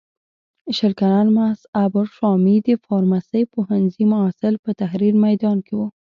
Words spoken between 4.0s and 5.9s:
محصل په تحریر میدان کې و.